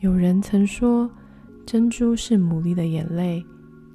[0.00, 1.10] 有人曾说，
[1.66, 3.44] 珍珠是牡蛎的眼泪。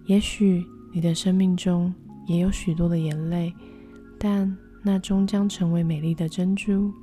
[0.06, 1.92] 也许你的生命中
[2.28, 3.52] 也有许多的眼泪，
[4.20, 6.94] 但那终将成为美丽的珍珠。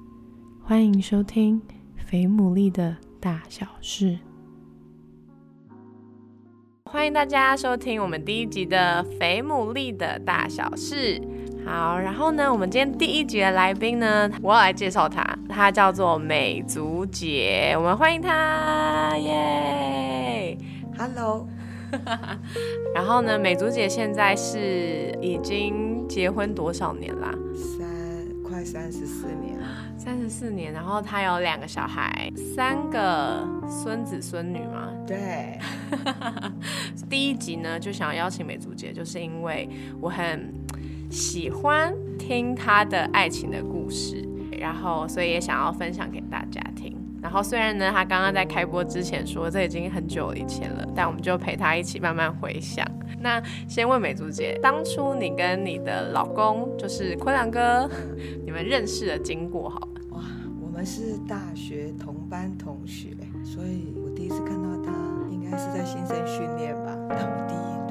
[0.63, 1.61] 欢迎收听
[1.97, 4.11] 《肥牡蛎的大小事》。
[6.85, 11.19] 欢迎大家收听我们第一集的《肥牡蛎的大小事》。
[11.65, 20.59] 好，然后呢，我们今天第一集的来宾呢，我要来介绍他，他叫做美竹姐，我们欢迎他，耶
[20.99, 21.47] ，Hello。
[22.95, 27.33] 然后呢，美竹姐现在是已经结婚多少年啦？
[27.55, 27.87] 三
[28.43, 29.57] 快三十四年，
[29.97, 30.73] 三十四年。
[30.73, 34.89] 然后她有两个小孩，三个孙子孙女吗？
[35.07, 35.59] 对。
[37.09, 39.69] 第一集呢，就想要邀请美竹姐，就是因为
[40.01, 40.53] 我很。
[41.13, 44.27] 喜欢听他的爱情的故事，
[44.59, 46.97] 然后所以也想要分享给大家听。
[47.21, 52.85] 然后虽然呢，他刚刚在开播之前说这已经很久以前了，但我们就陪他一起慢慢回想。
[53.21, 57.87] 那先问美珠姐，当初你跟你的老公就是坤良哥，
[58.45, 60.01] 你们认识的经过好了。
[60.13, 60.23] 哇，
[60.65, 63.11] 我们是大学同班同学，
[63.45, 64.93] 所以我第一次看到他
[65.31, 66.97] 应该是在新生训练吧。
[67.11, 67.82] 但我第一。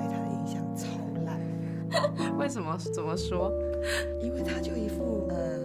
[2.38, 2.78] 为什么？
[2.92, 3.52] 怎么说？
[4.22, 5.60] 因为他就一副，呃，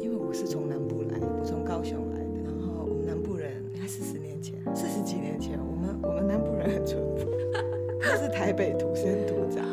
[0.00, 7.26] 因为我是从南部来，我从高雄来的，然后我们南部人，你看四十年前，四十几年前，我们我们南部人很淳朴，
[8.00, 9.64] 他是台北土生土长，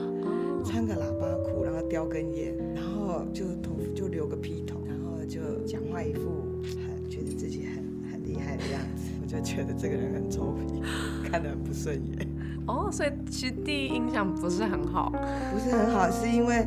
[0.64, 6.30] 穿个喇叭裤，然后叼根烟，然后就头就留个披头，然后就讲话一副
[6.64, 10.82] 很觉得自己很很厉害的样子，我就觉得这个人很臭屁，
[11.30, 12.27] 看得很不顺眼。
[12.68, 15.10] 哦，所以其实第一印象不是很好，
[15.54, 16.66] 不是很好，是因为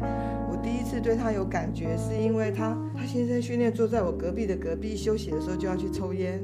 [0.50, 6.42] 我第一次对他有感觉，是因为他他先生训练坐在我隔壁的隔壁，休息的时候就要去抽烟。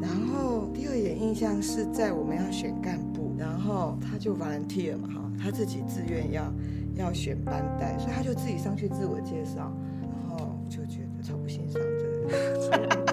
[0.00, 6.52] 然后第二眼印象是在我们要选干部，然后他就 volunteer 嘛哈，他自己自愿要
[6.96, 13.06] 要选班带，所以他就自己上去自我介绍，然后就觉得超不欣赏这个。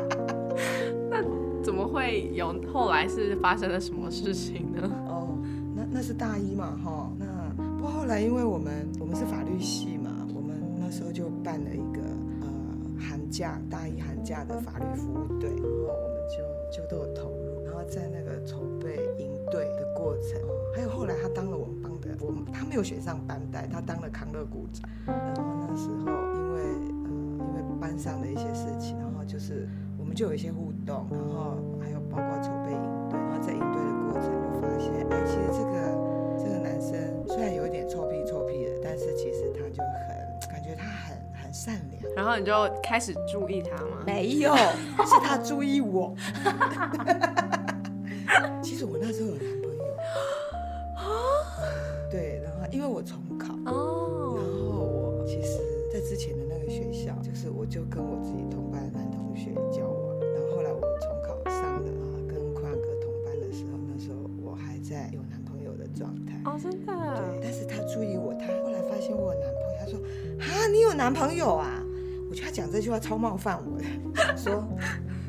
[1.10, 1.22] 那
[1.64, 4.90] 怎么会有后来是发生了什么事情呢？
[5.94, 7.26] 那是大一嘛，哈，那
[7.78, 12.02] 不过后来因为我们我们是法律系嘛，我们那时候就办了一个
[12.42, 12.48] 呃
[13.00, 20.42] 寒假大一寒假的法律服务队，然后我们就就都有投入，然后在那个筹备营队的过程，
[20.76, 26.62] 还有后来他当了我们班的，我们他没有选上班带，他当了康乐股长，然后那时候因为
[27.06, 33.60] 呃因为班上的一些事情，然后就是我们就有一些互动，然后还有包括筹备营队，然后在营
[35.26, 35.74] 其实这个。
[37.26, 42.14] 虽然有点臭屁臭屁的，但是其实他就很感觉他很很善良。
[42.16, 42.52] 然后你就
[42.84, 44.04] 开始注意他吗？
[44.06, 44.54] 没有，
[45.04, 46.14] 是他注意我。
[48.62, 49.33] 其实我那时候
[70.74, 71.70] 你有男朋友啊？”
[72.30, 74.68] 我觉得他讲这句话超冒犯我的，说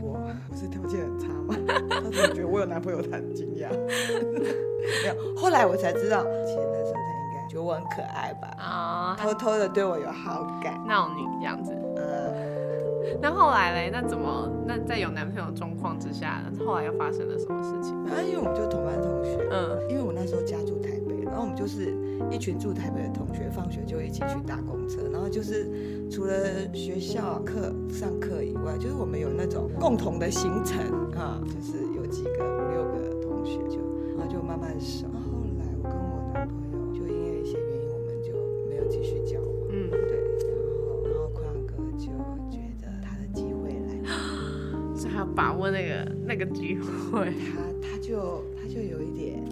[0.00, 0.18] 我
[0.48, 1.54] 不是条件很差吗？
[1.90, 3.68] 他怎么觉得我有男朋友，他很惊讶。
[3.68, 8.48] 没有，后来我才知道，其实那时候他应该觉得我很可爱吧？
[8.56, 11.72] 啊，偷偷的对我有好感，闹你这样子。
[11.98, 13.90] 嗯，那后来嘞？
[13.92, 14.50] 那怎么？
[14.66, 17.94] 那在有男朋友状况之下，后来又发生了什么事情？
[18.06, 21.03] 啊，因为我们就同班同学，嗯，因为我那时候家住台北。
[21.34, 21.96] 然后我们就是
[22.30, 25.00] 一群住台北的同学，放学就一起去搭公车。
[25.12, 25.68] 然后就是
[26.08, 30.78] 除了学校课上课以外，就是我们有那种共同的行程
[31.18, 33.80] 啊，就是有几个五六个同学就，
[34.16, 35.08] 然后就慢慢熟。
[35.08, 38.32] 后来我跟我男朋友就因为一些原因，我们就
[38.70, 39.50] 没有继续交往。
[39.70, 40.22] 嗯，对。
[40.46, 40.54] 然
[40.86, 42.06] 后然后坤哥就
[42.48, 47.32] 觉得他的机会来了， 所以要把握那个那个机会。
[47.52, 49.42] 他他就他就有一点，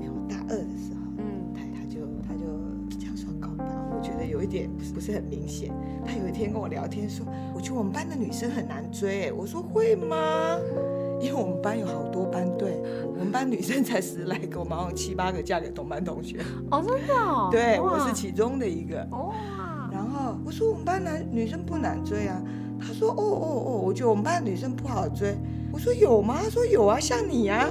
[5.02, 5.74] 是很明显。
[6.06, 10.56] 他有一天跟我聊天说：“我觉得我们班的女生很难追。”我说：“会吗？
[11.20, 16.38] 因为我们班有好多班队，我们班女生才十来个，我们好像七八个嫁给同班同学。”
[16.70, 17.14] 哦，真的？
[17.14, 17.48] 哦？
[17.52, 19.06] 对，我是其中的一个。
[19.10, 19.88] 哇！
[19.92, 22.42] 然后我说：“我们班男女生不难追啊。”
[22.80, 25.36] 他说：“哦哦哦，我觉得我们班女生不好追。”
[25.72, 27.68] 我说：“有吗？”他说：“有啊，像你呀。”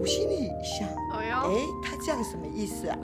[0.00, 1.50] 我心里想：“哎，
[1.82, 2.96] 他这样什么意思啊？”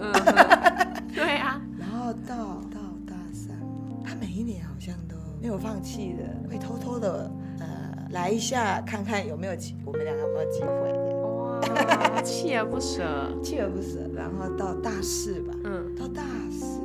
[1.14, 1.60] 对啊。
[1.78, 2.60] 然后到。
[4.22, 10.68] 一年好像都没有放弃的，会偷偷的呃来一下看看有没有机，我们两个有没有机会。
[11.22, 11.60] 哇，
[12.22, 13.02] 锲而不舍。
[13.42, 16.80] 锲而不舍，然后到大四吧，嗯，到大四，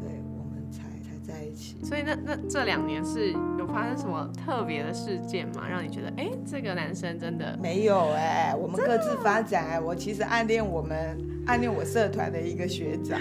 [0.00, 1.76] 对，我们才才在一起。
[1.84, 5.68] 所以那那这两年是有发生什么特别的事件吗？
[5.68, 13.18] 让你觉得，哎、这个男生真的没有哎、我们各自发展哎、我其实暗恋我们暗恋我社团的一个学长，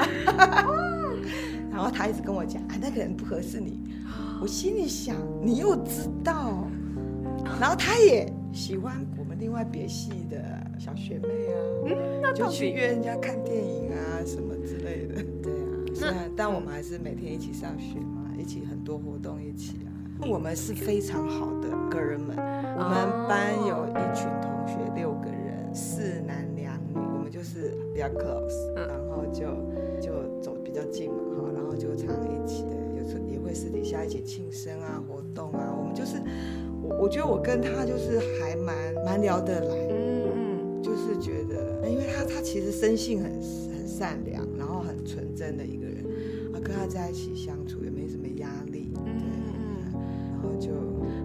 [1.71, 3.79] 然后他一直跟我讲，啊，那个人不合适你。
[4.41, 6.68] 我心里想，你又知道，
[7.59, 10.38] 然后他也喜欢我们另外别系的
[10.77, 11.27] 小学妹
[12.23, 15.23] 啊，就去约人家看电影啊什么之类的。
[15.41, 19.89] 对啊，虽然但我们还是每天一起上学嘛，一起很多活动一起啊。
[20.27, 22.35] 我们是非常好的哥儿们，
[22.77, 29.45] 我们班有一群同学六个人，四男两女，我们就是比较 close，嗯然后就
[30.71, 36.15] 比较近嘛，哈，然后就常一起的，有时候也会私底下一起庆生啊、活动啊，我们就是
[36.81, 38.75] 我我觉得我跟他就是还蛮
[39.06, 46.06] 蛮聊得来，嗯嗯就是觉得，因为他他其实生性很很善良，然后很纯真的一个人，
[46.53, 50.00] 啊，跟他在一起相处也没什么压力，嗯嗯对，
[50.31, 50.71] 然后就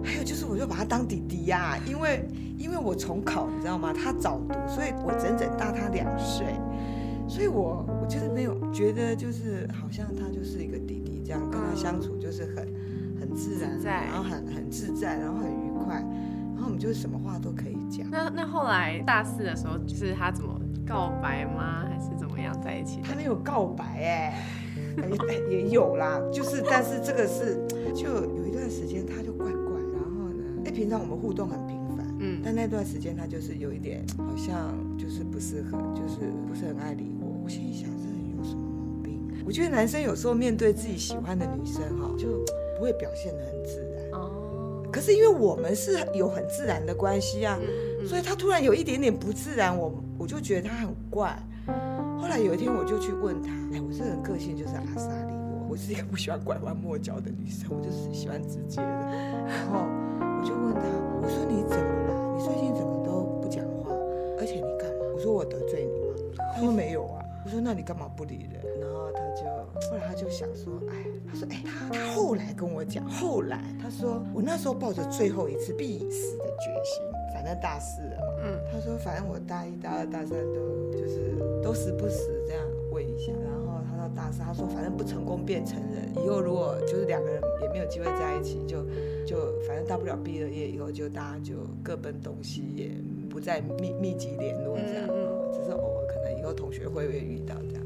[0.03, 2.27] 还有就是，我就把他当弟弟呀、因为
[2.57, 3.93] 因为我重考，你知道吗？
[3.93, 6.47] 他早读，所以我整整大他两岁，
[7.27, 12.67] 所以我我就是没有觉得就是好像他就是一个弟弟这样，跟他相处就是很
[13.19, 15.95] 很自然然后很很自在，然后很愉快，
[16.55, 18.09] 然后我们就是什么话都可以讲。
[18.09, 21.85] 那那后来大四的时候，就是他怎么告白吗？
[21.89, 23.13] 还是怎么样在一起他？
[23.15, 24.41] 没有告白哎、
[25.49, 27.57] 也也有啦，就是但是这个是
[27.93, 34.73] 就有一段时间他就怪怪，然后呢，哎、平常我们互动很频繁，嗯但那段时间他就是有一点好像
[35.17, 37.41] 就是不适合，就是不是很爱理我。
[37.43, 39.19] 我心里想，这人有什么毛病？
[39.43, 42.45] 我觉得男生有时候面对自己喜欢的女生哈，就
[42.77, 44.11] 不会表现的很自然。
[44.11, 47.57] 哦，可是因为我们是有很自然的关系啊，
[47.99, 51.35] 嗯所以他突然有一点点不自然，我我就觉得他很怪。
[52.19, 58.85] 后来有一天我就去问他，哎，我这个人个性就是阿莎莉，我我是一个不喜欢拐弯抹角的女生，我就是喜欢直接的。
[59.47, 59.79] 然后
[60.19, 60.81] 我就问他，
[61.23, 62.37] 我说你怎么了？
[62.37, 63.36] 你最近怎么都
[65.27, 66.15] 说我得罪你吗？
[66.55, 67.21] 他说没有啊。
[67.43, 68.79] 我说那你干嘛不理人？
[68.79, 69.43] 然后他就
[69.89, 77.03] 后来他就想说，哎，他说哎，他他后来跟我讲，后来他说我那时候抱着最后一次必死的决心，
[77.33, 78.43] 反正大四了嘛。
[78.45, 88.83] 嗯他说反正我大一、大二、大三都就是都时不时这样问一下，然后他到大四，他说反正不成功变成人，以后如果就是两个人也没有机会在一起，就
[89.25, 92.91] 就反正大不了毕了业以后就大家就各奔东西，也
[93.37, 95.07] 不再密密集联络这样，
[95.53, 97.83] 只是偶尔可能以后同学会会遇到这样。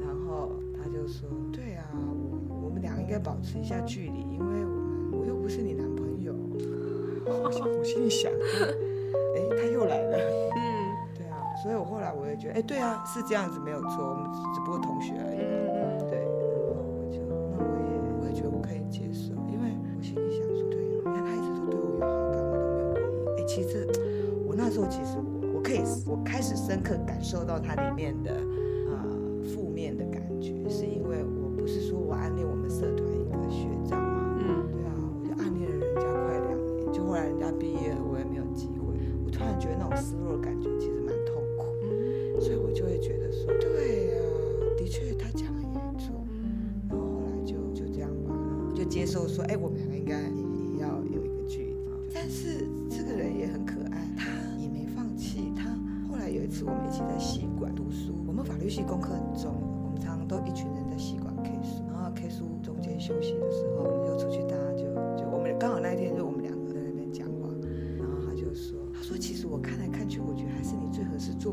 [0.00, 6.32] 然后他就说，对啊，我我们俩应该保持一下距离，因为我们我又不是你男朋友。
[7.26, 10.16] 我心我心里想，哎，他又来了。
[10.56, 10.62] 嗯
[11.14, 15.38] 对啊，所以我后来我也觉得，哎，对啊，是这样子没有错，我们只只不过同学而已。
[15.44, 16.03] 嗯
[26.74, 28.36] 深刻感受到它里面的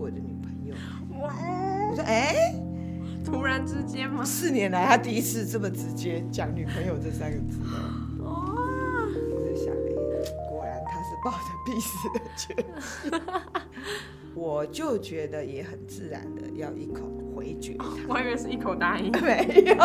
[0.02, 0.74] 我的女朋友。
[1.22, 1.34] 哇，
[1.90, 2.56] 我说，哎，
[3.24, 4.24] 突然之间吗？
[4.26, 7.60] 四年来他第一次这么直接讲女朋友这三个字
[8.20, 8.26] 哦。
[8.26, 8.32] 哇，
[9.32, 9.78] 我就想，哎，
[10.50, 13.12] 果然他是抱着必死的决心，
[14.34, 17.02] 我就觉得也很自然的要一口
[17.36, 17.86] 回绝他。
[18.10, 19.12] 我以为是一口答应。
[19.22, 19.76] 没有，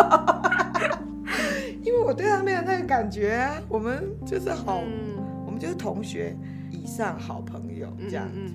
[1.83, 3.61] 因为我对他没有那个感觉啊。
[3.69, 6.35] 我们就是好，嗯我们就是同学
[6.71, 8.27] 以上好朋友这样。
[8.33, 8.55] 嗯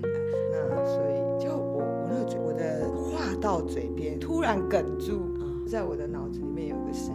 [0.54, 1.11] 那所以
[3.42, 7.12] 到嘴边，突然哽住啊，在我的脑子里面有个声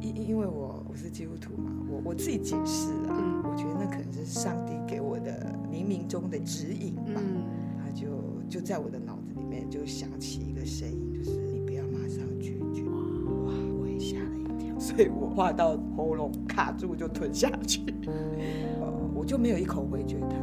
[0.00, 3.42] 因因因为我我是基督徒嘛，我我自己解释啊，嗯。
[3.44, 7.20] 我觉得那可能是上帝给我的冥冥中的指引吧。
[7.20, 7.44] 嗯。
[7.78, 8.06] 他就
[8.48, 12.82] 就在我的脑子里面就响起一个声音，就是你不要马上拒绝。
[12.84, 20.36] 哇，我也吓了一跳，所以我话到喉咙卡住就吞下去，呃，我就没有一口回绝他。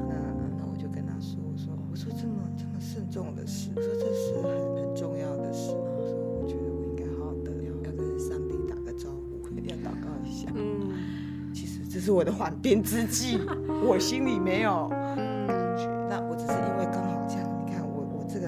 [11.93, 13.38] 这是我的缓兵之计，
[13.88, 15.85] 我心里没有嗯感觉。
[16.09, 18.47] 那我只是因为刚好这样，你看我我这个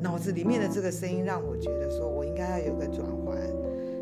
[0.00, 3.38] 脑子里面的这个声音，让我觉得说我应该要有个转换，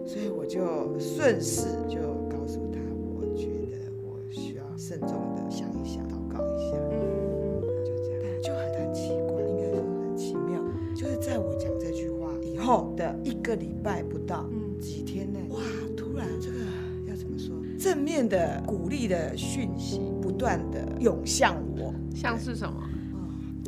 [0.06, 1.98] 所以我就顺势就
[2.30, 2.80] 告诉他，
[3.14, 6.78] 我觉得我需要慎重的想一想，祷告一下。
[6.90, 10.64] 嗯就这样，就很很奇怪，应该说很奇妙，
[10.96, 15.40] 就是在我讲这句话以后的一个礼拜不到，嗯几天内，
[18.18, 22.80] 面的鼓励的讯息不断的涌向我，像是什么？
[22.80, 22.90] 啊，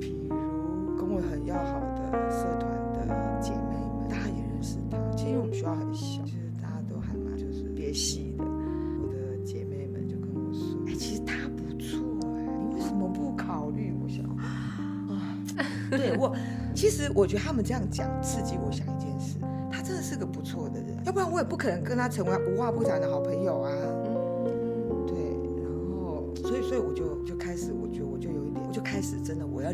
[0.00, 4.98] 比如跟我很要好的社团的姐妹们，大家也认识她。
[5.16, 8.44] 其实我们学校很小，其实大家都还蛮就是别系的。
[8.44, 12.00] 我的姐妹们就跟我说：“哎，其实她不错
[12.36, 15.38] 哎，你为什么不考虑？”我想啊，
[15.96, 16.34] 对我，
[16.74, 19.36] 其实我觉得他们这样讲刺激我想一件事，
[19.70, 23.70] 他真的是个不错的人，要不然我也不可能跟他成为无话不谈的好朋友啊。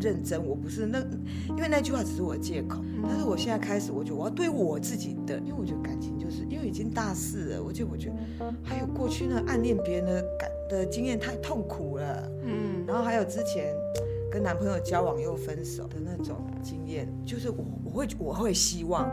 [0.06, 1.00] 认真，我不是那，
[1.48, 12.84] 因为那句话只是我的借口，但是我现在开始，我觉得我要对我自己的，因为我觉得感情就是因为已经大四了，我就我觉得还有过去那暗恋别人的感的经验太痛苦了，嗯。
[12.86, 13.74] 然后还有之前
[14.30, 19.10] 跟男朋友交往又分手的那种经验，就是我我会我会希望，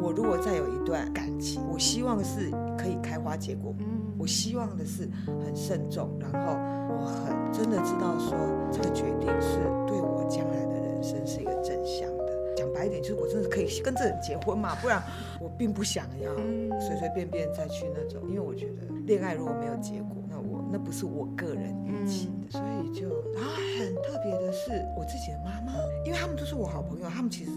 [0.00, 3.74] 我如果再有一段感情，我希望是可以开花结果。
[3.80, 3.86] 嗯
[4.22, 6.54] 我希望的是很慎重，然后
[6.94, 8.38] 我很真的知道说
[8.70, 12.54] 这个决定是对我将来的人生是一个正向的。
[12.54, 15.02] 讲白一点，就是我真的可以跟这人结婚嘛，不然
[15.40, 25.74] 我并不想要嗯随随便便再去那种，因为我觉得恋爱如果没有结果，那我那不是我个人预期的，所以就然后很特别的是我自己的妈妈，
[26.06, 27.50] 因为他们都是我好朋友，他们其实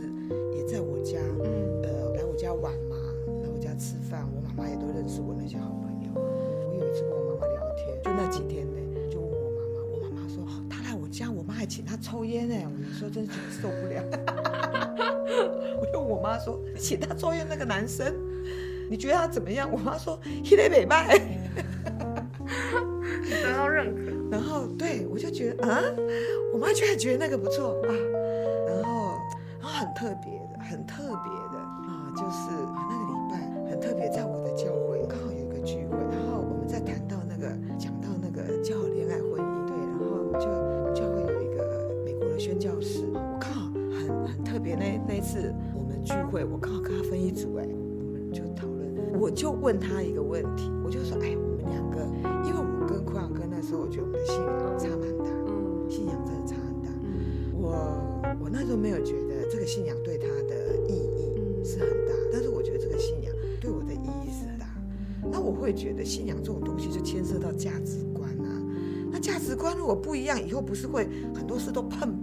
[0.58, 2.98] 也在我家，嗯呃，来我家玩嘛，
[3.44, 5.85] 来我家吃饭，我妈妈也都认识我那些好朋友。
[6.96, 8.80] 次跟我妈妈聊天，就那几天呢，
[9.12, 12.56] 就问我妈妈，我妈妈说、哦、她来我家，我妈还请她抽烟呢。
[12.64, 14.02] 我有时候真是觉得受不了。
[15.78, 18.16] 我就问我妈说，你请她抽烟那个男生，
[18.90, 19.70] 你觉得他怎么样？
[19.70, 21.20] 我妈说，一雷北拜。
[23.44, 24.02] 得到认可。
[24.32, 25.82] 然后对我就觉得啊，
[26.54, 27.92] 我妈居然觉得那个不错啊，
[28.68, 29.18] 然后
[29.60, 34.45] 然后很特别的，很特别的啊，就是啊那个礼拜很特别，在我
[49.66, 52.06] 问他一个问题，我就说，哎，我们两个，
[52.46, 56.90] 因为我跟坤阳哥那时候，我觉得我们的信仰差蛮大，嗯信仰真的差很大。
[57.02, 64.68] 嗯我我那时候没有觉得这个信仰对他的意义嗯是很大，但是我觉得这个信仰对我的意义是很大。
[65.32, 68.62] 那我会觉得信仰这种东西就牵涉到价值观啊，
[69.12, 72.16] 那价值观如果不一样，以后不是会很多事都碰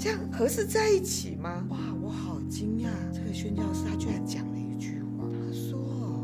[0.00, 2.88] 这样合适在一起吗？”哇，我好惊讶！
[3.12, 5.78] 这个宣教师他居然讲了一句话，他说：“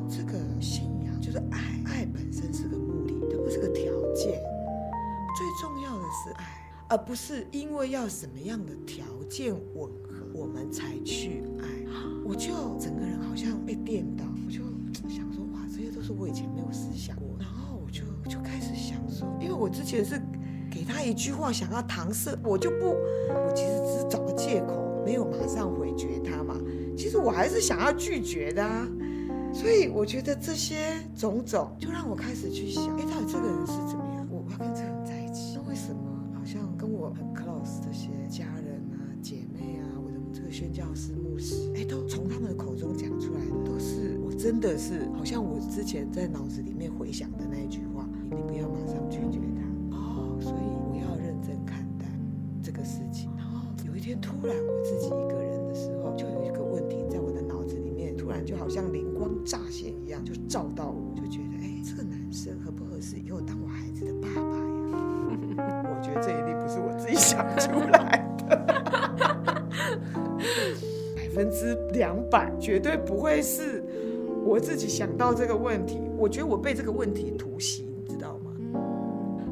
[0.09, 4.40] 这个信仰就是爱，爱本身是个目的，它不是个条件，
[5.37, 6.45] 最重要的是爱。”
[6.88, 11.66] 而不是因为要什么样的条件吻合，我们才去爱。
[12.25, 12.49] 我就
[12.80, 14.61] 整个人好像被电到，我就
[15.09, 17.26] 想说，哇，这些都是我以前没有思想过。
[17.38, 20.16] 然后我就就开始想说，因为我之前是
[21.06, 26.56] 一句话想要搪塞，我就不，我其实只是找个借口，没有马上回绝他嘛。
[26.96, 28.88] 其实我还是想要拒绝的啊。
[29.52, 34.26] 所以我觉得这些种种，就让我开始去想，哎，到底这个人是怎么样？
[34.30, 36.02] 我要跟这个人在一起，那为什么
[36.34, 47.65] 好像跟我很 close 这些家人啊、姐妹啊，我的这个宣教师、牧师，哎，都从他们的口中讲出来的，都是我真的是好像我之前在脑子里面回想的那
[62.36, 65.84] 生合不合适以后当我孩子的爸爸呀？
[65.88, 68.54] 我觉得这一定不是我自己想出来的，
[71.16, 73.82] 百分之两百绝对不会是
[74.44, 75.98] 我自己想到这个问题。
[76.18, 78.52] 我觉得我被这个问题突袭，你知道吗？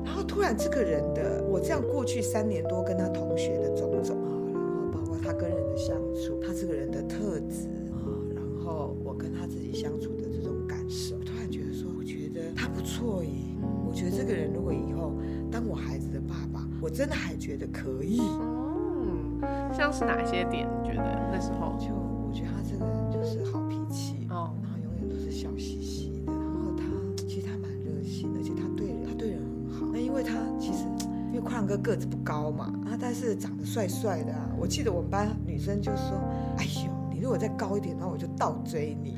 [0.04, 8.02] 然后突突然这个人的，我这样过去三年多跟他同学的种种啊，然后包括他跟人的相处，他这个人的特质啊，
[8.34, 11.16] 然后我跟他自己相处的这种感受，
[13.04, 13.30] 错耶。
[13.86, 15.12] 我觉得这个人如果以后
[15.52, 18.18] 当我孩子的爸爸，我真的还觉得可以。
[18.18, 19.38] 嗯，
[19.74, 20.66] 像是哪些点？
[20.82, 21.76] 你觉得那时候？
[21.78, 26.84] 就我觉得他这个人就是好脾气，哦，然后永远都是笑嘻嘻的，然后他
[27.28, 29.86] 其实他蛮热心的，而且他对人他对人很好。
[29.92, 30.84] 那因为他其实
[31.28, 34.50] 因为快乐哥个子不高嘛，啊，但是长得帅帅的啊。
[34.58, 36.18] 我记得我们班女生就说
[36.56, 39.16] ：“哎呦，你如果再高一点，那我就倒追你。”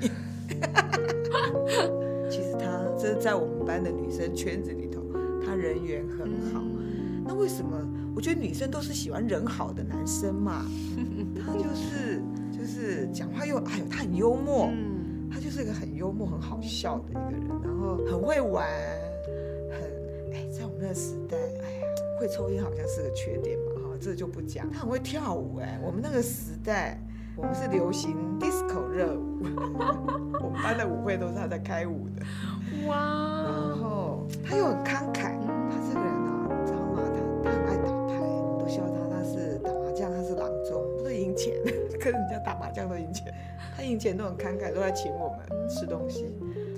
[3.83, 5.02] 的女生圈子里头，
[5.45, 6.62] 他人缘很好。
[7.25, 7.76] 那为什么？
[8.14, 10.64] 我觉得女生都是喜欢人好的男生嘛。
[11.45, 14.68] 他就是就是讲话又哎呦，他很幽默。
[14.73, 18.66] 嗯，他就是一个很幽默、很好笑的一个人，然后很会玩，
[19.71, 19.80] 很
[20.33, 21.87] 哎，在我们那个时代，哎呀，
[22.18, 24.71] 会抽烟好像是个缺点嘛，哈，这就不讲。
[24.71, 26.99] 他很会跳舞，哎，我们那个时代，
[27.37, 29.42] 我们是流行 disco 热舞，
[30.40, 32.23] 我们班的舞会都是他在开舞的。
[32.87, 33.36] 哇，
[34.49, 35.35] 他又很慷慨，
[35.69, 37.03] 他这个人啊，你知道吗？
[37.05, 41.55] 他他很爱打牌，我们都笑他他是打麻将，他是郎中，都赢钱，
[42.00, 43.33] 跟人家打麻将都赢钱。
[43.76, 46.33] 他赢钱都很慷慨，都在请我们吃东西，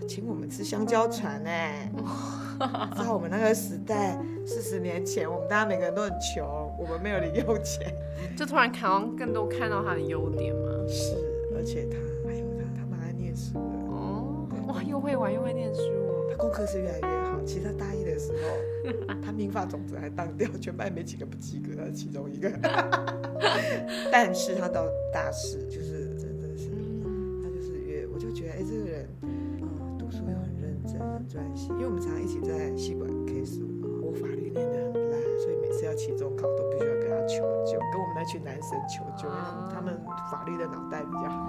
[0.09, 1.89] 请我们吃香蕉船哎、
[2.97, 6.45] 在我们那个时代，四十年前，我们大家每个人都很穷，
[6.79, 7.95] 我们没有零用钱。
[8.37, 10.71] 就突然好像更多看到他的优点嘛。
[10.89, 11.15] 是，
[11.55, 13.61] 而且他还有他，他蛮爱念书的。
[13.91, 16.27] 哦，哇，又会玩又会念书哦。
[16.31, 17.18] 他功课是越来越好。
[17.49, 22.53] 其实他大一的时候， 他民法种子还当掉，全班没几个不及格，他是其中一个。
[24.13, 26.69] 但是他到大四，就是真的是，
[27.05, 31.73] 嗯他就是越，我就觉得，哎、这个人，嗯，读书又很认真、很专心。
[31.77, 33.65] 因为我们常常一起在戏馆 K 书，
[34.05, 39.27] 我法律念得很烂，所以每次要期中考都必须要跟他求救，跟我们那群男生求救，
[39.73, 39.99] 他们
[40.31, 41.49] 法律的脑袋比较好。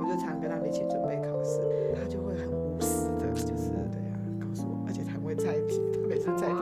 [0.00, 1.60] 我就常跟他们一起准备考试，
[1.96, 6.56] 他就会很无私的，就是对啊，告诉我，而且会猜题，他每次猜题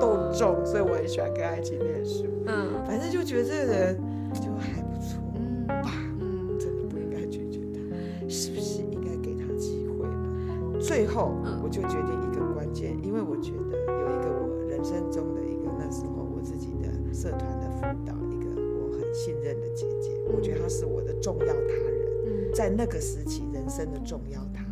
[0.00, 2.24] 都中，所以我很喜欢跟他一起念书。
[2.46, 4.00] 嗯反正就觉得这个人
[4.32, 10.80] 就还不错，嗯爸嗯真的不应该拒绝他，是不是应该给他机会呢？
[10.80, 18.48] 最后嗯我就决定一个关键，因为我觉得有一个我人生中的一个那时候我自己的社团的辅导，一个
[18.80, 22.00] 我很信任的姐姐，我觉得她是我的重要他人。
[22.24, 24.64] 嗯在那个时期人生的重要他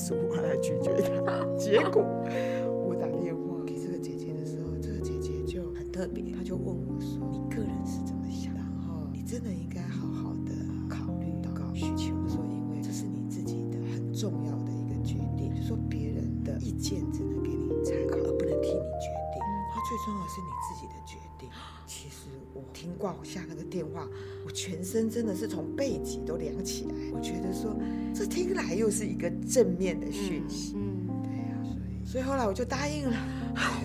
[0.00, 0.90] 他来背书，我来拒绝
[1.24, 1.44] 他。
[1.58, 2.02] 结果
[2.86, 8.54] 我打电话给这个姐姐的时候，这个姐姐就很特别，她就问我说：“你个人是怎么想？
[8.54, 10.52] 然后你真的应该好好的
[10.88, 19.40] 考虑祷告需求。”我说：“因为这是你自己的很重要的一个决定，就说别人的意见只能给你参考，而不能替你决定。
[19.68, 21.48] 然后最重要的是你自己的决定。”
[21.86, 24.08] 其实我听挂我下那个电话，
[24.46, 26.94] 我全身真的是从背脊都凉起来。
[27.12, 27.74] 我觉得说，
[28.14, 30.74] 这听来又是一个正面的讯息。
[30.76, 33.16] 嗯，对呀、所以所以后来我就答应了。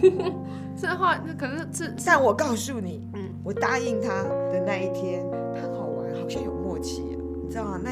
[0.77, 7.01] 这话那可是这但我告诉你，嗯我答应他的那一天，他很好玩，好像有默契，
[7.43, 7.79] 你知道吗？
[7.81, 7.91] 那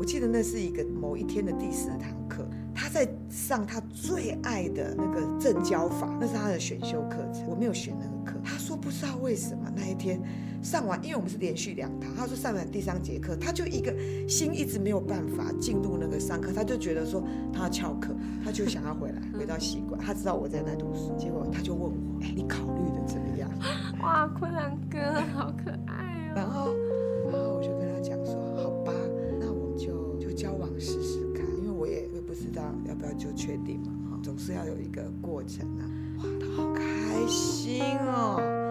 [0.00, 8.40] 我记得那是一个某一天的第四堂课，他在上他最爱的那个正教法，那是他的选修课程，我没有选那个课。
[8.82, 10.20] 不知道为什么那一天
[10.60, 13.94] 上完，因为我们是连续两堂，他说上完第三节课，他就一个
[14.28, 18.14] 心一直没有办法进入那个上课，他就觉得说他要翘课，
[18.44, 23.48] 他就想要回来 回到习惯，他知道我在那读书，结果他就问我，哎，你考虑的怎么样？
[24.02, 24.98] 哇，昆兰哥
[25.32, 26.34] 好可爱哦。
[26.34, 26.74] 然后，
[27.30, 28.92] 然后我就跟他讲说，好吧，
[29.40, 35.82] 那我们就就交往试试看，因为我也我也不知道要不要就确定嘛，哈，总是要有一个过程啊。
[36.18, 36.82] 哇，他好开
[37.28, 38.70] 心哦。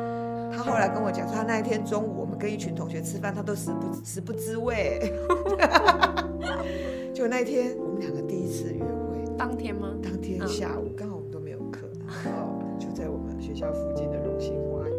[0.63, 5.11] 他后来跟我讲说，他那一天中午我们跟一群同学吃饭，他都食不食不知味。
[7.13, 9.89] 就那一天我们两个第一次约会，当天吗？
[10.01, 11.87] 当天嗯下午刚好我们都没有课，
[12.25, 14.97] 然后就在我们学校附近的荣兴花园。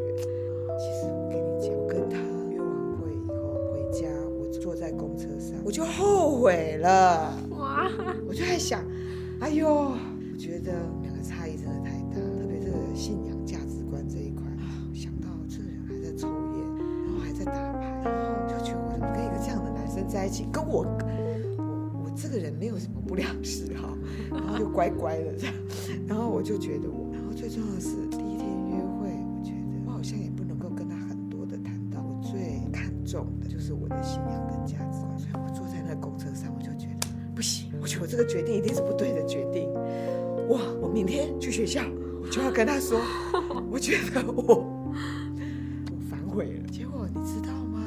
[0.79, 2.17] 其实我跟你讲，我跟他
[2.51, 3.35] 约完会以后
[3.73, 7.33] 回家，我坐在公车上，我就后悔了。
[7.59, 7.91] 哇，
[8.27, 8.85] 我就在想，
[9.41, 9.93] 哎呦，
[24.73, 25.55] 乖乖的这样，
[26.09, 39.71] 然后我就觉得我，然后最重要的是第一天约会，我觉得我好像也不能够跟他很多的谈到我最看重的就是我的信仰跟价值观，所以我坐在那个公车上，我就觉得不行，我觉得我这个决定一定是不对的决定。
[40.49, 41.83] 哇，我明天去学校，
[42.23, 42.99] 我就要跟他说，
[43.71, 44.43] 我觉得我
[45.93, 46.69] 我反悔了。
[46.71, 47.81] 结果你知道吗？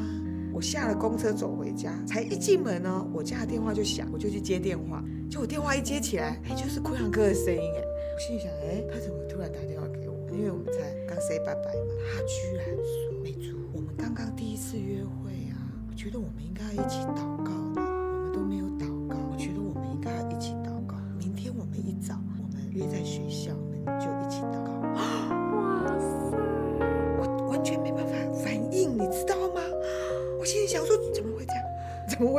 [0.56, 5.04] 我下了公车走回家，才一进门呢，我家的电话就响，我就去接电话。
[5.30, 7.84] 就我电话一接起来，哎，就是坤阳哥的声音，哎，
[8.15, 10.15] 我心里想，哎，他怎么突然打电话给我？
[10.32, 15.60] 因为我们才刚 say 拜拜嘛，他居然说，美珠，我们刚刚第一次约会啊，
[15.91, 20.55] 我觉得我们应该要一起祷告的，我们都没有祷告，我觉得我们应该要一起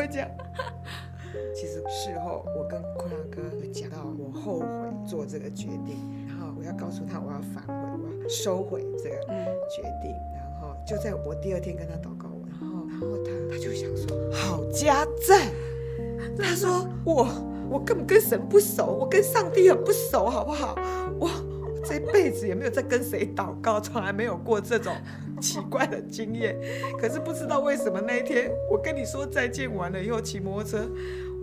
[0.07, 0.31] 会这样？
[1.55, 4.67] 其实事后我跟坤阳哥有讲到，我后悔
[5.07, 9.17] 做这个决定，然后我要告诉他我要反悔，我要收回这个
[9.69, 10.13] 决定。
[10.39, 15.51] 然后就在我第二天跟他祷告完，然后然后他他就想说，好家在，
[16.39, 17.27] 他说我
[17.69, 20.79] 我根本跟神不熟，我跟上帝很不熟，好不好？
[21.19, 21.29] 我
[21.89, 24.93] 这辈子也没有在跟谁祷告，从来没有过这种
[25.41, 26.59] 奇怪的经验。
[26.99, 30.91] 可是不知道为什么那一天我跟你说再见完了以后，骑摩托车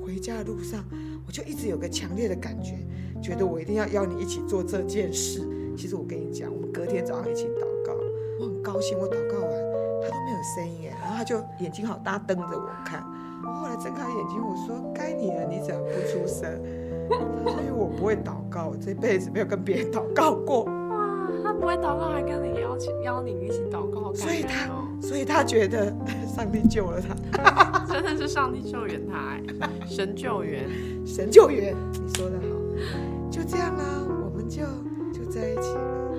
[0.04, 0.84] 回家的路上，
[1.26, 2.78] 我就一直有个强烈的感觉，
[3.22, 5.42] 觉得我一定要邀你一起做这件事。
[5.78, 7.94] 其实我跟你讲，我们隔天早上一起祷告，
[8.40, 8.98] 我很高兴。
[9.00, 9.50] 我祷告完，
[10.02, 13.04] 他都没有声音哎，然后他就眼睛好大瞪着我看。
[13.46, 16.50] 我后来睁开眼睛，我说：“该你了，你怎么不出声？”
[17.10, 25.94] 他说：“因为我不会祷告，我这辈子没有跟别人祷告过。”哇，他不会祷告，还跟你邀请邀你一起祷告，所以他哦，所以他觉得
[26.28, 30.68] 上帝救了他， 真的是上帝救援他，哎神救援。
[31.06, 31.76] 神救援。
[31.94, 33.84] 你说的好，就这样啦，
[34.26, 34.64] 我们就
[35.12, 36.12] 就在一起了。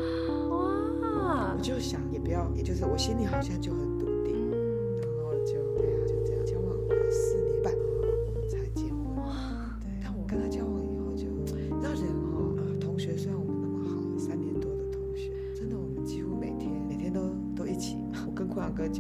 [0.51, 3.84] 哇我，就想，也不要，也就是我心里好像就很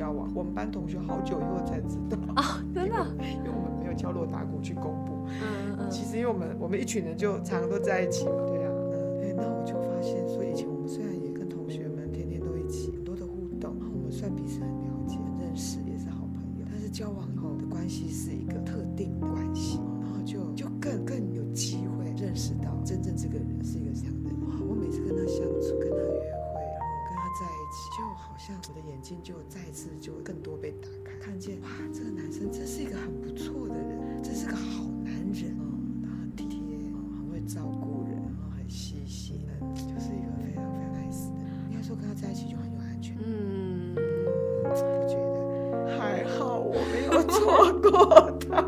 [0.04, 2.18] 交往，我们班同学好久以后才知道。
[2.36, 3.06] 啊，真的，
[3.40, 5.24] 因为我们没有敲锣打鼓去公布。
[5.40, 5.90] 嗯嗯。
[5.90, 24.36] 其实因为我们我们一群人就常常都在一起嘛，对啊，嗯，对，那我就发现，所以以前我们虽然也跟同学们天天都一起，很多的互动，然后我们算彼此很了解、认识，也是好朋友，但是交往以后的关系是一个特定的关系，然后就就更更有机会认识到真正这个人是一个这样的人。
[24.44, 26.20] 哇，我每次跟他相处，跟他约
[27.74, 35.66] 起，就好像我的眼睛就再次就更多被打开，看见哇，这个男生真是一个很不错的人，真是个好男人哦，
[36.02, 36.58] 他很体贴，
[36.94, 41.50] 哦，很会照顾人，然后很细心，很就是一个非常非常 nice 的人。
[41.70, 43.24] 应该说跟他在一起就很有安全感。
[43.26, 43.94] 嗯，
[44.64, 44.70] 我
[45.08, 48.62] 觉得还好我没有错过他，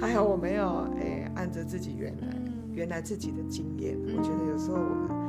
[0.06, 0.66] 还好我没有
[0.98, 2.26] 哎按着自己原来
[2.72, 3.96] 原来自己的经验。
[4.16, 5.19] 我觉得有时候我们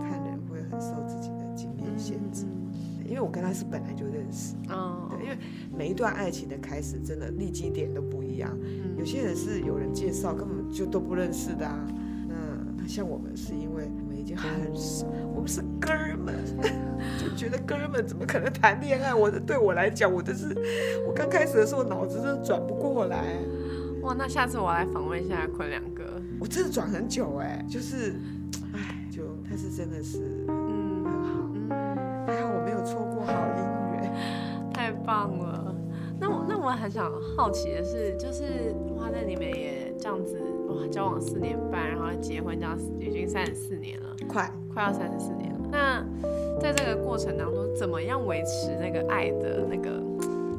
[3.32, 4.56] 跟他是本来就认识。
[4.70, 5.38] 嗯，对，因为
[5.76, 8.56] 每一段爱情的开始，真的立基点都不一样。
[8.98, 11.88] 有些人是有人介绍，根本就都不认识的啊。
[12.28, 12.36] 那
[12.78, 16.36] 那像我们是因为我们已经很熟，我们是哥们，
[17.18, 19.14] 就觉得哥们怎么可能谈恋爱？
[19.14, 20.48] 我的对我来讲，我的是
[21.08, 23.38] 我刚开始的时候脑子真的转不过来，
[24.02, 26.04] 哇，那下次我来访问一下坤良哥。
[26.40, 28.16] 我真的转很久哎，就是，
[28.74, 30.18] 哎，就他是真的是
[30.48, 31.41] 嗯很好，
[35.12, 35.76] 棒了。
[36.18, 45.60] 那我那我很想好奇的是，就是哇，那你们也这样子哇，交往四年半，然后结婚这样已经三十四年了，快，快要三十四年了。
[45.70, 46.06] 那
[46.62, 50.02] 在这个过程当中，怎么样维持那个爱的那个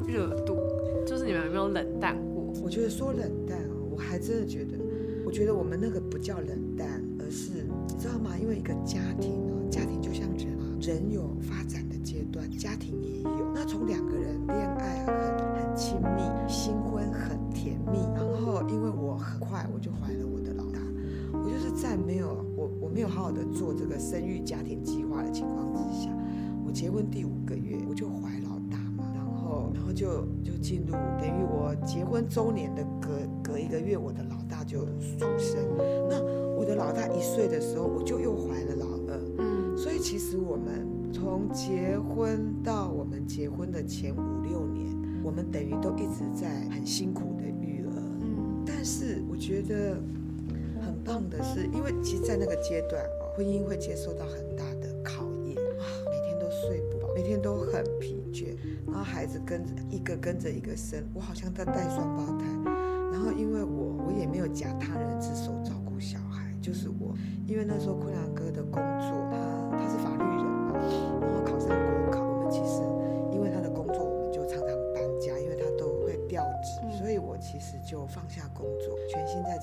[0.05, 0.55] 热度？
[1.03, 2.53] 就是你们有没有冷淡过？
[2.63, 4.77] 我觉得说冷淡哦，我还真的觉得，
[5.25, 8.37] 我觉得我们那个不叫冷淡，而是你知道吗？
[8.39, 13.51] 因为一个家庭哦，家庭就像人啊，人有发展的阶段，家庭也有。
[13.55, 15.15] 那从两个人恋爱很
[15.55, 20.79] 很亲密，新婚很甜蜜，然后因为我很快我就怀了我的老大，
[21.31, 26.09] 我就是在没有我我没有好好的做这个生育家庭计划的情况之下，
[26.65, 33.09] 我结婚第五个月我就怀老大嘛，然后然后就就进入等于我结婚周年的隔
[33.41, 34.85] 隔一个月，我的老大就
[35.17, 35.57] 出生。
[36.09, 36.21] 那
[36.55, 39.19] 我的老大一岁的时候，我就又怀了老二。
[39.37, 44.87] 嗯所以其实我们从结婚到我们结婚的前五六年，
[45.23, 47.93] 我们等于都一直在很辛苦的育儿。
[48.21, 48.63] 嗯。
[48.65, 49.95] 但是我觉得
[50.81, 55.55] 很棒的是，因为其实，在那个阶段哦，婚姻会接受到很大的考验。
[55.55, 58.55] 啊，每天都睡不饱，每天都很疲倦，
[58.87, 62.45] 然后孩子跟着一个跟着一个生，我好像在带双胞胎，
[63.11, 67.13] 然后因为我我也没有假他人之手照顾小孩，就是我，
[67.45, 69.22] 因为那时候坤良哥的工作，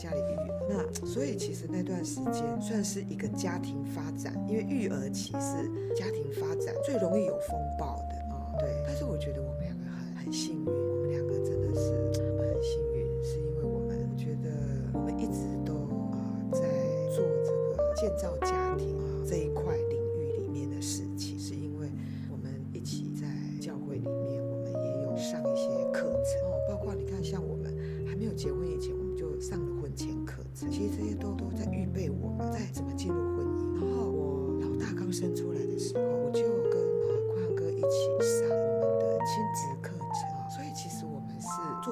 [0.01, 0.67] 家里育儿。
[0.69, 8.15] 那所以其实那段时间算是一个家庭发展，因为育儿期是家庭发展最容易有风暴的。
[8.35, 10.67] 啊、对，但是我觉得我们两个很很幸运，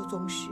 [0.08, 0.47] 总是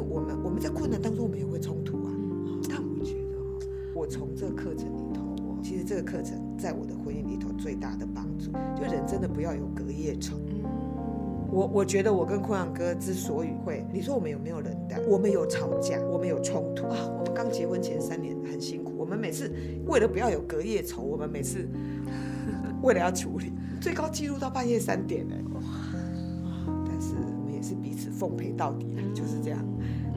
[0.00, 2.12] 我们我们在困难当中，我们也会冲突啊。
[2.68, 10.36] 但我觉得哈，我从这个课程里头，我其实这个课程在我的婚姻里头最大的帮助，就人真的不要有隔夜仇。
[11.50, 15.00] 我我觉得我跟坤阳哥之所以会，你说我们有没有冷淡？
[15.08, 16.98] 我们有吵架，我们有冲突啊。
[17.18, 19.50] 我们刚结婚前三年很辛苦，我们每次
[19.86, 21.66] 为了不要有隔夜仇，我们每次
[22.82, 25.34] 为了要处理，最高记录到半夜三点呢。
[25.54, 25.62] 哇
[26.86, 29.58] 但是我们也是彼此奉陪到底啊，就是这样。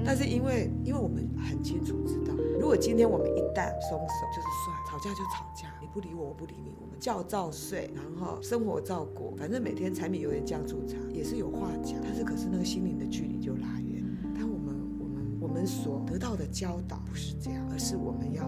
[0.06, 14.04] 但是因为因为我们很清楚知道，如果今天我们一旦松手，就是算吵架就吵架，你不理我，我不理你，我们觉照睡，然后生活照过，反正每天柴米油盐酱醋茶也是有话讲，但是可是那个心灵的距离就拉远。
[14.36, 18.44] 但我们我们我们所得到的教导不是这样，而是我们要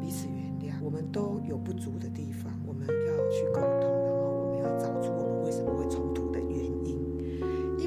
[0.00, 6.07] 彼此原谅，我们都有不足的地方，我们要去沟通，然后我们要找出我们为什么会冲。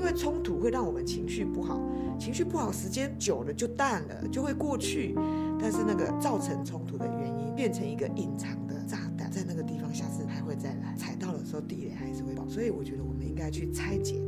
[0.02, 1.80] 因为冲突会让我们情绪不好，
[2.18, 5.14] 情绪不好时间久了就淡了，就会过去。
[5.60, 12.48] 但是那个造成冲突的原因变成一个隐藏的炸弹，在那个地方下次还会再来，踩到的时候地雷还是会爆。
[12.50, 14.20] 所以我觉得我们应该去拆解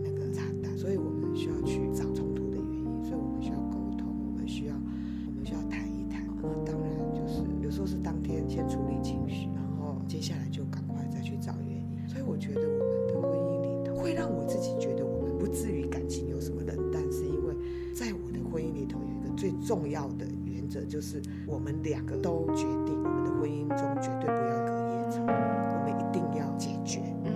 [18.84, 27.00] 里头有一个最重要的原则，就是我们两个都决定，我们的婚姻中绝对不要隔夜吵，我们一定要解决。
[27.24, 27.32] 嗯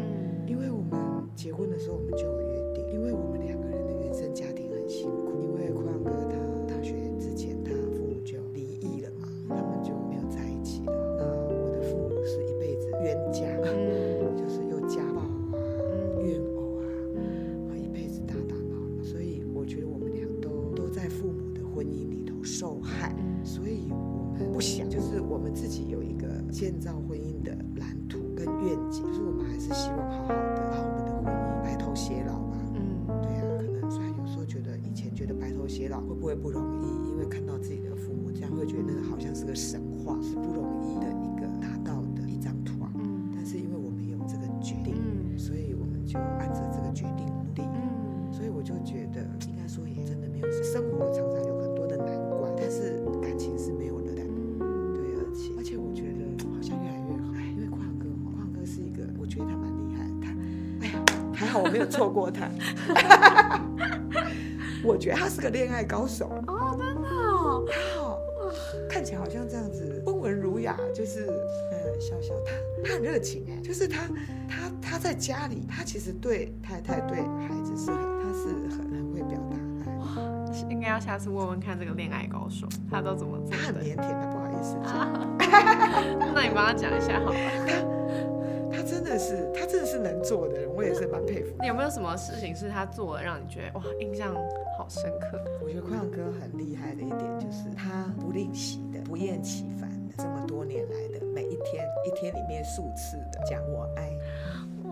[0.45, 2.26] 因为我们结婚的时候我们就
[59.27, 60.27] 觉得他蛮厉害，他，
[60.81, 60.93] 哎呀，
[61.33, 62.49] 还好我没有错过他。
[64.83, 68.19] 我觉得他是个恋爱高手，哦，真的哦，他好，
[68.89, 72.51] 看起来好像这样子温文儒雅，就是嗯笑笑，他
[72.83, 74.03] 他很热情哎，就是他
[74.47, 79.57] 他他在家里，他其实对太太对孩子是很他是很很会表达。
[79.57, 83.75] 爱，应该要下次问问看这个恋爱高手，他都怎么做他很？
[83.75, 84.77] 腼腆的，不好意思
[86.33, 87.37] 那你帮他讲一下好了。
[89.07, 91.55] 他真的是他真的是是能做的人，我也是蛮佩服。
[91.61, 94.35] 你有没有什么事情是他做了让你觉得哇印象
[94.77, 95.39] 好深刻？
[95.63, 104.11] 我觉得宽阳哥很厉害的一点就是他不吝惜的、不厌其烦的，这么多年来的每一天一天里面数次的讲我爱
[104.83, 104.89] 你，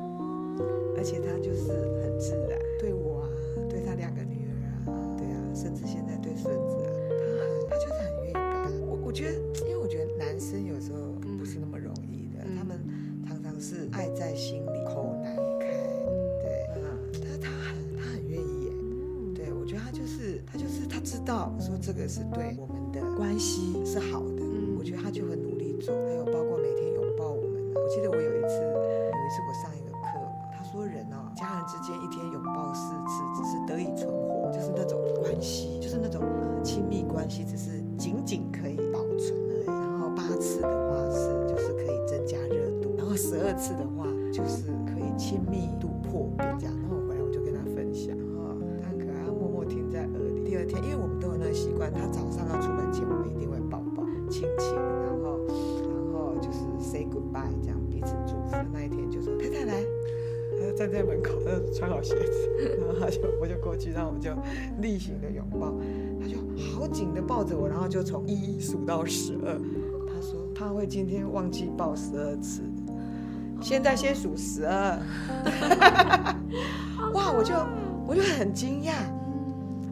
[0.97, 3.27] 而且他就是很自然，对我啊，
[3.69, 5.85] 对他两个女儿啊，对啊，甚至
[21.45, 27.61] 他知道说这个是对我们的关系是好的，嗯我觉得他就很努力做，还有包括每天拥抱我们。
[27.75, 30.17] 我记得我有一次有一次我上一个课，
[30.51, 39.65] 他说人哦，家人之间一天拥抱四次，只是得以存活，就是那种关系，就是那种呃亲密关系，只是仅仅可以保存而已。
[39.65, 46.74] 然后八次的话是就是可以增加热度，然后十二次的话就是可以亲密度破冰这样。
[51.55, 55.39] 习惯，他早上要出门前，我们一定会抱抱、亲亲，然后
[55.87, 58.55] 然后就是 say goodbye，这样彼此祝福。
[58.73, 59.83] 那一天就说太太来，
[60.59, 64.29] 他就站在门口，他就穿好鞋子，然后他就我就过去，然后我们就
[64.81, 65.73] 例行的拥抱，
[66.19, 69.57] 他就好紧的抱着我，然后就从一数到十二。
[70.07, 72.61] 他说他会今天忘记抱十二次，
[73.61, 74.99] 现在先数十二。
[77.13, 77.53] 哇，我就
[78.07, 78.93] 我就很惊讶，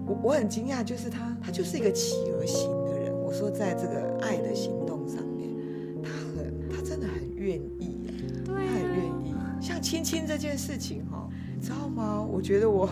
[0.05, 3.13] 我我很惊讶，就是他他就是一个企鹅型的人。
[3.13, 5.49] 我说在这个爱的行动上面，
[6.03, 7.99] 他很他真的很愿意。
[8.45, 9.33] 对他很愿意。
[9.61, 12.21] 像亲亲这件事情哈、你知道吗？
[12.21, 12.89] 我觉得我，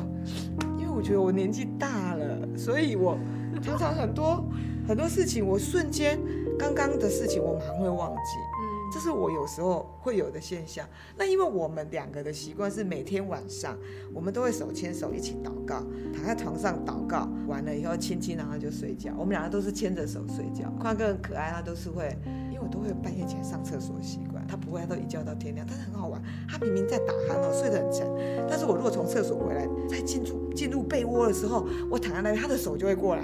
[0.80, 3.18] 因为我觉得我年纪大了，所以我
[3.62, 4.44] 常常很多
[4.88, 6.18] 很多事情，我瞬间
[6.58, 8.51] 刚刚的事情我马上会忘记。
[8.92, 10.86] 这是我有时候会有的现象。
[11.18, 13.78] 那因为我们两个的习惯是每天晚上，
[14.14, 19.14] 我们都会手牵手一起祷告，躺在床上祷告，完了以后亲亲，然后就睡觉。
[19.18, 20.70] 我们两个都是牵着手睡觉。
[20.80, 22.16] 宽哥很可爱，他都是会，
[22.52, 25.66] 因为我都会半夜起来上厕所的习惯，他不会，他都一觉到天亮。
[25.70, 28.08] 但是很好玩，他明明在打鼾哦，睡得很沉，
[28.50, 33.24] 但是我如果从厕所回来，在进入进入被窝的时候，我躺在那边，他的手就会过来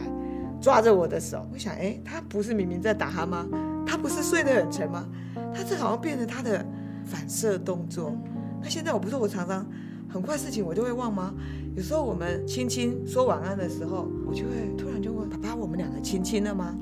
[0.61, 1.45] 抓着我的手。
[1.51, 3.47] 我想，哎，他不是明明在打鼾吗？
[3.85, 5.07] 他不是睡得很沉吗？
[5.57, 6.63] 他这好像变成他的
[7.03, 8.13] 反射动作。
[8.61, 9.65] 那现在我不是我常常
[10.07, 11.33] 很快事情我就会忘吗？
[11.75, 16.75] 有时候我们亲亲说晚安的时候，我就会突然就问爸爸：“我们两个亲亲了吗？”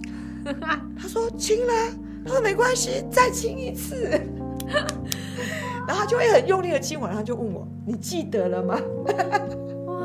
[0.98, 1.74] 他说：“亲了。”
[2.26, 4.10] 他说：“没关系，再亲一次。
[5.88, 8.80] ”然后他就会很用力的亲我，然后就问我：“你记得了吗
[9.86, 10.00] 哇，？”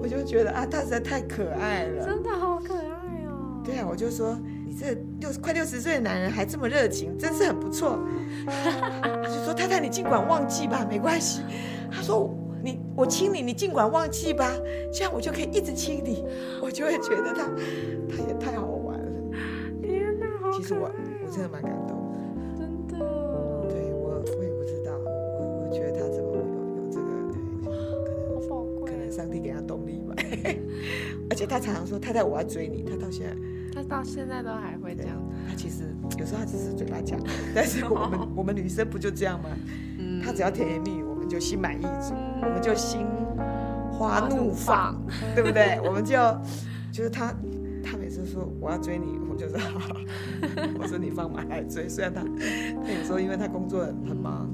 [0.00, 2.04] 我就觉得啊，他实在太可爱了。
[2.06, 3.60] 真的好可爱哦。
[3.64, 4.49] 对啊，我就说你
[4.80, 7.98] 这六快六十岁的男人还这么热情，真是很不错。
[8.48, 11.42] 他就说太太，你尽管忘记吧，没关系。
[11.90, 14.50] 他说你我亲你，你尽管忘记吧，
[14.90, 16.24] 这样我就可以一直亲你。
[16.62, 17.44] 我就会觉得他
[18.08, 19.36] 他也太好玩了。
[19.82, 20.90] 天哪，好其实我
[21.26, 22.18] 我真的蛮感动的。
[22.56, 22.96] 真的。
[23.68, 26.44] 对我我也不知道，我我觉得他怎么会有
[26.82, 27.06] 有这个，
[28.02, 29.10] 可能好宝贵可能哦。
[29.10, 30.14] 上帝给他动力吧。
[31.28, 33.36] 而且他常常说太太我要追你，他到现在。
[33.82, 35.16] 他到现在都还会这样。
[35.48, 37.18] 他其实有时候他只是嘴巴讲，
[37.54, 39.48] 但是我们我们女生不就这样吗？
[39.98, 43.06] 嗯他只要甜言蜜语，我们就心满意足，我们就心
[43.90, 45.00] 花怒放，
[45.34, 45.80] 对不对？
[45.84, 46.16] 我们就
[46.92, 47.34] 就是他，
[47.82, 49.96] 他每次说我要追你，我就说好，
[50.78, 51.88] 我说你放马来追。
[51.88, 54.50] 虽然他他有时候因为他工作很很忙，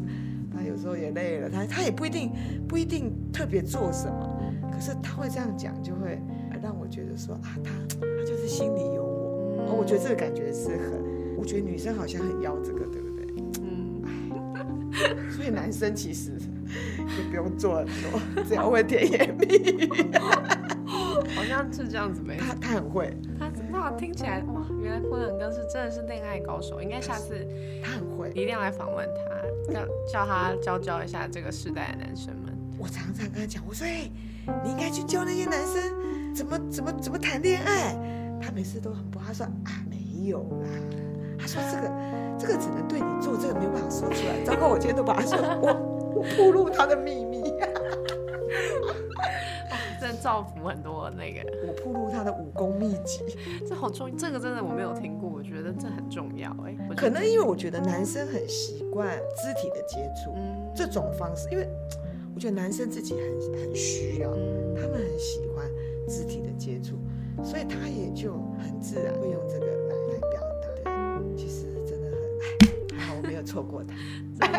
[0.54, 2.30] 他有时候也累了，他他也不一定
[2.68, 4.40] 不一定特别做什么，
[4.72, 6.20] 可是他会这样讲，就会
[6.62, 9.15] 让我觉得说啊，他他就是心里有我。
[9.66, 13.26] 哦，我觉得这个感觉是很，我觉得女生好像很要这个，对不对？
[13.60, 14.02] 嗯，
[15.30, 16.32] 所以男生其实
[17.18, 19.90] 也不用做很多，只要会甜言蜜语。
[21.34, 22.36] 好像是这样子没。
[22.36, 27.46] 他他很会，他那听起来哇，原来坤恒哥是真的是恋爱高手，应该下次
[27.82, 28.30] 他很会。
[28.30, 32.56] 一定要来访问他，叫叫他教教一下这个时代的男生们。
[32.78, 34.10] 我常常跟他讲，我说，哎、
[34.64, 37.94] 你应该去教那些男生怎么怎么怎么谈恋爱。
[38.40, 40.68] 他每次都很不，他说啊没有啦，
[41.38, 41.92] 他说这个
[42.38, 44.44] 这个只能对你做，这个没有办法说出来。
[44.44, 47.42] 糟糕，我今天都把他说 我我暴露他的秘密，
[50.00, 53.24] 真的造福很多那个，我暴露他的武功秘籍。
[53.66, 60.70] 这好重，这个真的我没有听过，我觉得这很重要哎、可能因为我觉得男生很习惯肢体的接触，嗯。
[60.74, 61.66] 这种方式，因为
[62.34, 63.22] 我觉得男生自己很
[63.60, 64.74] 很需要，嗯。
[64.74, 65.66] 他们很喜欢
[66.06, 66.96] 肢体的接触，
[67.44, 71.20] 所以他也就很自然会用这个来来表达。
[71.20, 72.08] 对，其实真的
[72.90, 73.94] 很，好我没有错过他。
[74.38, 74.58] 真的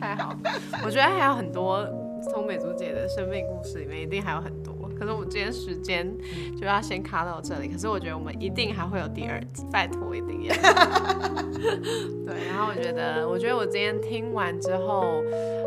[0.00, 0.38] 太好了，
[0.84, 1.84] 我觉觉得还有很多，
[2.22, 4.72] 从美竹姐的生命故事里面一定还有很多。
[4.96, 6.08] 可是我们今天时间
[6.56, 7.66] 就要先卡到这里。
[7.68, 10.54] 可是我觉得我们一定还会有第二集，拜托一定要。
[12.24, 15.20] 对，然后我觉得，我觉得我今天听完之后，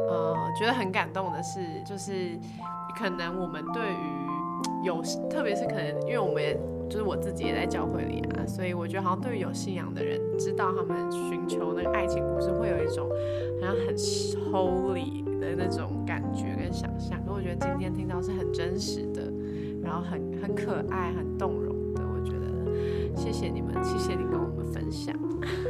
[0.10, 2.40] 呃，觉得很感动的是，就是
[2.98, 4.17] 可能我们对于
[4.84, 6.44] 有，特别是可能因为我们
[6.90, 13.10] 就是我自己也在教会里啊，所以我觉得好像对于有信仰的人，知道他们寻求那个爱情故事，会有一种
[13.60, 17.22] 好像很 holy 的那种感觉跟想象。
[17.26, 19.22] 可我觉得今天听到是很真实的，
[19.84, 22.02] 然后很很可爱、很动容的。
[22.02, 25.14] 我觉得谢谢你们，谢谢你跟我们分享。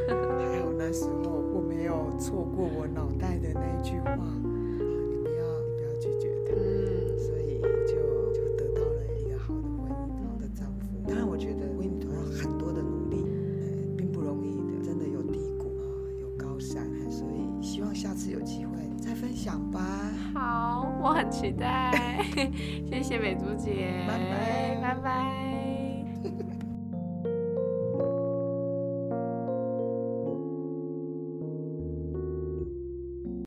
[0.08, 0.14] 还
[0.60, 4.16] 好那时候我没有错过我脑袋的那句话，
[21.48, 21.90] 期待。
[22.90, 25.67] 谢谢美竹姐，拜拜拜拜。